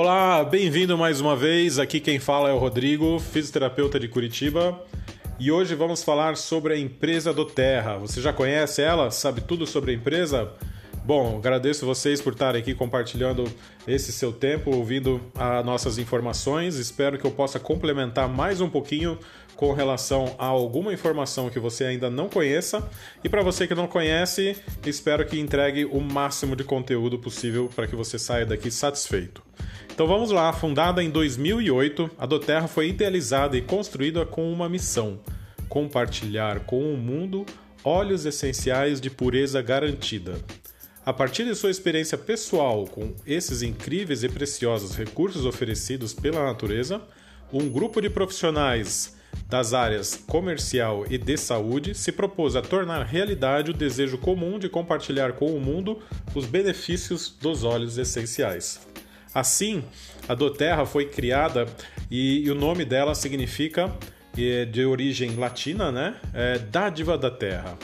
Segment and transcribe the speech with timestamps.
[0.00, 1.76] Olá, bem-vindo mais uma vez.
[1.76, 4.80] Aqui quem fala é o Rodrigo, fisioterapeuta de Curitiba.
[5.40, 7.98] E hoje vamos falar sobre a empresa do Terra.
[7.98, 9.10] Você já conhece ela?
[9.10, 10.52] Sabe tudo sobre a empresa?
[11.08, 13.50] Bom, agradeço vocês por estarem aqui compartilhando
[13.86, 16.74] esse seu tempo, ouvindo as nossas informações.
[16.76, 19.18] Espero que eu possa complementar mais um pouquinho
[19.56, 22.86] com relação a alguma informação que você ainda não conheça.
[23.24, 27.86] E para você que não conhece, espero que entregue o máximo de conteúdo possível para
[27.86, 29.42] que você saia daqui satisfeito.
[29.90, 35.20] Então vamos lá, fundada em 2008, a Doterra foi idealizada e construída com uma missão:
[35.70, 37.46] compartilhar com o mundo
[37.82, 40.34] óleos essenciais de pureza garantida.
[41.08, 47.00] A partir de sua experiência pessoal com esses incríveis e preciosos recursos oferecidos pela natureza,
[47.50, 49.16] um grupo de profissionais
[49.48, 54.68] das áreas comercial e de saúde se propôs a tornar realidade o desejo comum de
[54.68, 55.98] compartilhar com o mundo
[56.34, 58.86] os benefícios dos óleos essenciais.
[59.34, 59.82] Assim,
[60.28, 61.66] a Doterra foi criada
[62.10, 63.90] e, e o nome dela significa,
[64.36, 66.16] é de origem latina, né?
[66.34, 67.78] É dádiva da terra.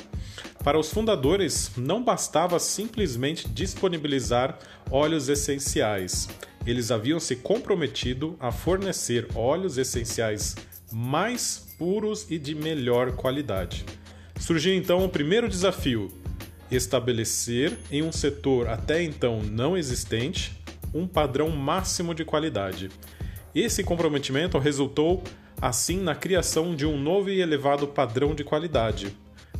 [0.64, 4.58] Para os fundadores, não bastava simplesmente disponibilizar
[4.90, 6.26] óleos essenciais.
[6.66, 10.56] Eles haviam se comprometido a fornecer óleos essenciais
[10.90, 13.84] mais puros e de melhor qualidade.
[14.40, 16.10] Surgiu então o primeiro desafio:
[16.70, 20.58] estabelecer em um setor até então não existente
[20.94, 22.88] um padrão máximo de qualidade.
[23.54, 25.22] Esse comprometimento resultou
[25.60, 29.14] assim na criação de um novo e elevado padrão de qualidade,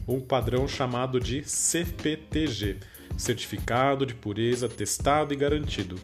[0.06, 2.78] um padrão chamado de CPTG,
[3.16, 5.97] Certificado de Pureza Testado e Garantido,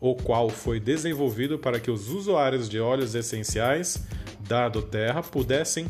[0.00, 4.06] o qual foi desenvolvido para que os usuários de óleos essenciais
[4.40, 5.86] da Terra pudessem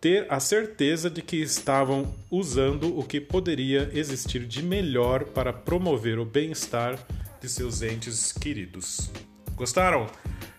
[0.00, 6.18] ter a certeza de que estavam usando o que poderia existir de melhor para promover
[6.18, 6.98] o bem-estar
[7.40, 9.10] de seus entes queridos.
[9.54, 10.06] Gostaram?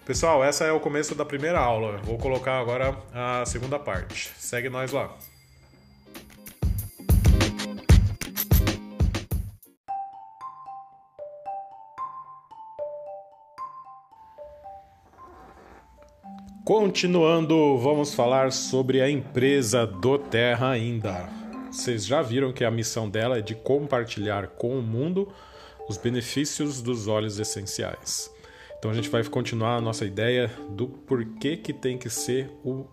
[0.05, 1.97] Pessoal, essa é o começo da primeira aula.
[2.03, 4.31] Vou colocar agora a segunda parte.
[4.37, 5.15] Segue nós lá.
[16.69, 21.27] Continuando, vamos falar sobre a empresa do Terra ainda.
[21.71, 25.27] Vocês já viram que a missão dela é de compartilhar com o mundo
[25.89, 28.31] os benefícios dos óleos essenciais.
[28.77, 32.85] Então a gente vai continuar a nossa ideia do porquê que tem que ser o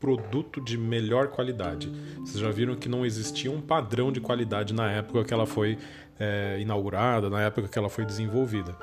[0.00, 1.92] produto de melhor qualidade.
[2.18, 5.78] Vocês já viram que não existia um padrão de qualidade na época que ela foi
[6.18, 8.76] é, inaugurada, na época que ela foi desenvolvida.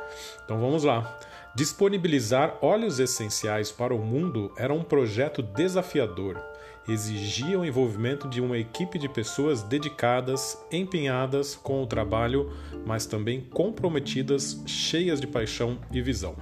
[0.46, 1.20] Então vamos lá.
[1.56, 6.38] Disponibilizar óleos essenciais para o mundo era um projeto desafiador.
[6.86, 12.52] Exigia o envolvimento de uma equipe de pessoas dedicadas, empenhadas com o trabalho,
[12.86, 16.36] mas também comprometidas, cheias de paixão e visão.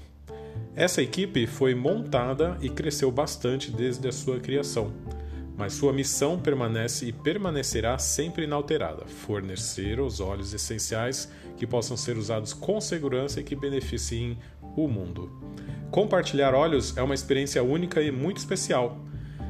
[0.76, 4.92] Essa equipe foi montada e cresceu bastante desde a sua criação,
[5.56, 12.18] mas sua missão permanece e permanecerá sempre inalterada: fornecer os óleos essenciais que possam ser
[12.18, 14.40] usados com segurança e que beneficiem
[14.76, 15.32] o mundo.
[15.92, 18.98] Compartilhar óleos é uma experiência única e muito especial.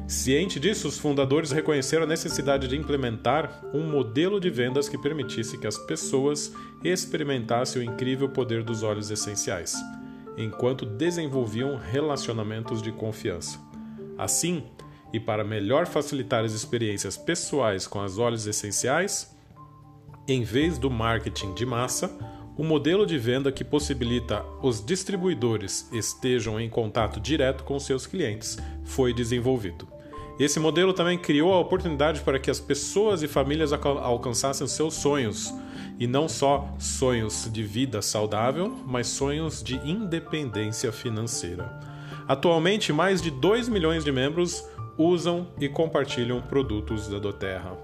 [0.06, 5.56] Ciente disso, os fundadores reconheceram a necessidade de implementar um modelo de vendas que permitisse
[5.56, 6.52] que as pessoas
[6.82, 9.74] experimentassem o incrível poder dos óleos essenciais,
[10.36, 13.58] enquanto desenvolviam relacionamentos de confiança.
[14.18, 14.64] Assim,
[15.10, 19.34] e para melhor facilitar as experiências pessoais com as óleos essenciais,
[20.28, 22.14] em vez do marketing de massa,
[22.56, 28.58] o modelo de venda que possibilita os distribuidores estejam em contato direto com seus clientes
[28.84, 29.88] foi desenvolvido.
[30.38, 35.52] Esse modelo também criou a oportunidade para que as pessoas e famílias alcançassem seus sonhos,
[35.98, 41.80] e não só sonhos de vida saudável, mas sonhos de independência financeira.
[42.26, 44.64] Atualmente, mais de 2 milhões de membros
[44.98, 47.76] usam e compartilham produtos da Doterra.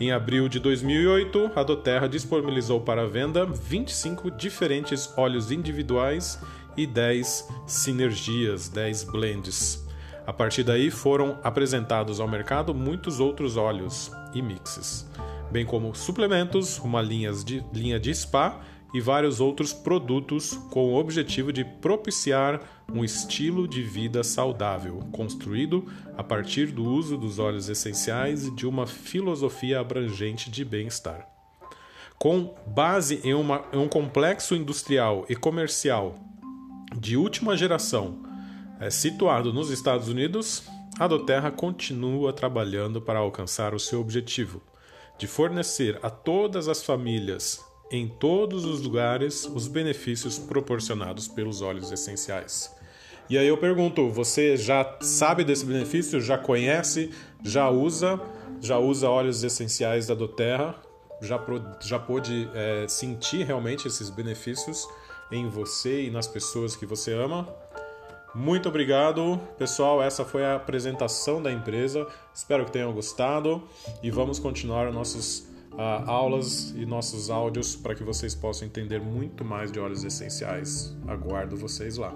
[0.00, 6.40] Em abril de 2008, a Doterra disponibilizou para venda 25 diferentes óleos individuais
[6.74, 9.86] e 10 sinergias, 10 blends.
[10.26, 15.06] A partir daí foram apresentados ao mercado muitos outros óleos e mixes,
[15.50, 18.58] bem como suplementos, uma linha de, linha de spa
[18.92, 22.60] e vários outros produtos com o objetivo de propiciar
[22.92, 28.66] um estilo de vida saudável, construído a partir do uso dos óleos essenciais e de
[28.66, 31.28] uma filosofia abrangente de bem-estar.
[32.18, 36.18] Com base em, uma, em, um complexo industrial e comercial
[36.96, 38.18] de última geração,
[38.80, 40.64] é, situado nos Estados Unidos,
[40.98, 44.60] a Doterra continua trabalhando para alcançar o seu objetivo
[45.16, 51.90] de fornecer a todas as famílias em todos os lugares os benefícios proporcionados pelos óleos
[51.90, 52.74] essenciais.
[53.28, 56.20] E aí eu pergunto, você já sabe desse benefício?
[56.20, 57.10] Já conhece?
[57.44, 58.20] Já usa?
[58.60, 60.74] Já usa óleos essenciais da doTERRA?
[61.20, 61.40] Já,
[61.80, 64.88] já pôde é, sentir realmente esses benefícios
[65.30, 67.48] em você e nas pessoas que você ama?
[68.34, 70.02] Muito obrigado, pessoal.
[70.02, 72.06] Essa foi a apresentação da empresa.
[72.32, 73.62] Espero que tenham gostado
[74.02, 79.44] e vamos continuar nossas uh, aulas e nossos áudios para que vocês possam entender muito
[79.44, 80.96] mais de óleos essenciais.
[81.06, 82.14] Aguardo vocês lá.